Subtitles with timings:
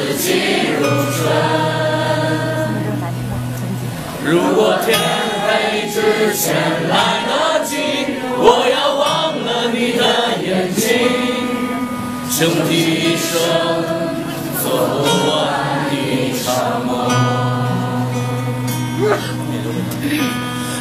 [0.00, 0.30] 四季
[0.78, 1.18] 如春。
[4.24, 4.96] 如果天
[5.42, 5.96] 黑之
[6.36, 6.54] 前
[6.88, 6.94] 来
[7.26, 7.74] 得及，
[8.38, 9.02] 我要忘
[9.42, 10.02] 了你的
[10.46, 10.82] 眼睛。
[12.30, 13.26] 穷极一生
[14.62, 14.64] 做
[15.02, 15.34] 不完
[15.90, 15.94] 一
[16.44, 16.46] 场
[16.86, 16.88] 梦。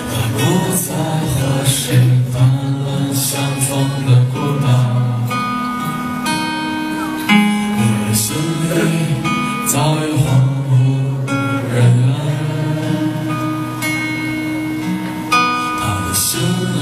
[0.09, 0.39] 我不
[0.85, 0.87] 再
[1.33, 1.75] 和谁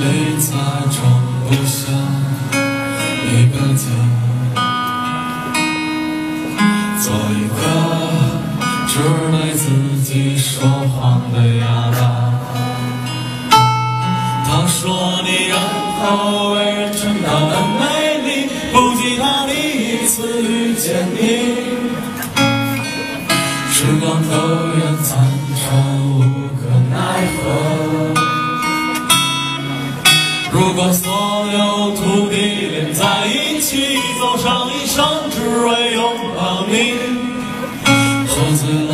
[0.05, 0.51] 心里再
[0.91, 0.97] 装
[1.47, 1.89] 不下
[3.27, 3.83] 一个家，
[7.01, 7.57] 做一个
[8.87, 8.93] 只
[9.31, 9.63] 对自
[10.03, 12.01] 己说谎的哑巴。
[14.45, 14.83] 他说
[15.23, 15.57] 你人
[15.99, 17.83] 好，为人称道的美
[18.25, 18.29] 丽，
[18.71, 21.19] 不及他第一次遇见你。
[23.71, 24.31] 时光苟
[24.77, 25.27] 延残
[30.77, 31.09] 如果所
[31.53, 36.03] 有土地连在一起，走上一生，只为拥
[36.35, 36.95] 抱你，
[38.27, 38.93] 喝醉了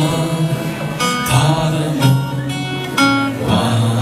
[1.26, 1.32] 他
[1.72, 2.00] 的梦，
[3.48, 3.50] 晚
[3.98, 4.00] 安。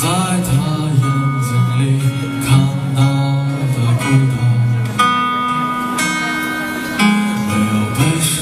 [0.00, 0.04] 在
[0.44, 0.48] 他
[0.94, 1.02] 眼
[1.42, 1.48] 睛
[1.80, 1.82] 里
[2.46, 2.46] 看
[2.94, 2.98] 到
[3.74, 4.32] 的孤单。
[7.48, 8.38] 没有悲伤，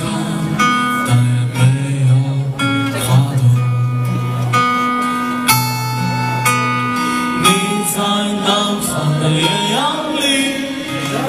[1.06, 1.58] 但也没
[2.08, 2.12] 有
[3.00, 3.40] 花朵。
[7.42, 7.44] 你
[7.94, 7.96] 在
[8.44, 8.46] 南
[8.82, 8.86] 方
[9.20, 9.40] 的艳
[9.72, 9.74] 阳
[10.20, 10.22] 里，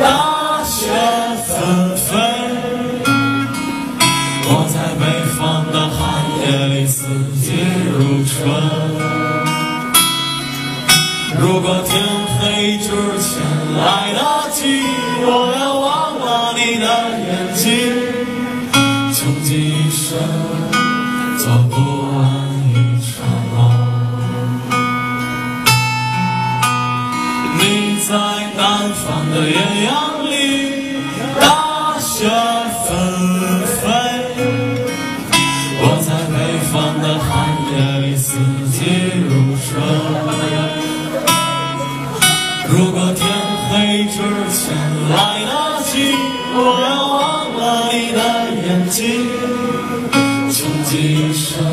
[0.02, 0.04] 大
[0.66, 0.76] 雪
[1.48, 1.56] 纷
[13.78, 14.20] 来得
[14.52, 14.60] 及，
[15.22, 15.30] 我
[15.60, 15.86] 要忘
[16.20, 16.26] 了
[16.58, 16.86] 你的
[17.28, 17.64] 眼睛，
[19.14, 20.18] 穷极一生
[21.38, 21.74] 做不
[22.18, 22.20] 完
[22.74, 22.74] 一
[23.06, 23.08] 场
[23.54, 23.56] 梦。
[27.60, 27.62] 你
[28.08, 28.10] 在
[28.58, 28.60] 南
[28.94, 29.56] 方的艳
[29.86, 29.88] 阳
[30.30, 30.34] 里，
[31.40, 31.44] 大
[32.00, 32.16] 雪
[46.90, 48.20] 忘了你的
[48.66, 49.30] 眼睛，
[50.52, 51.64] 穷极一生